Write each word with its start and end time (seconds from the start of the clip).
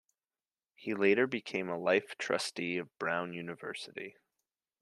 He 0.73 0.95
later 0.95 1.27
became 1.27 1.69
a 1.69 1.77
Life 1.77 2.15
Trustee 2.17 2.77
of 2.77 2.89
Brown 2.97 3.33
University. 3.33 4.15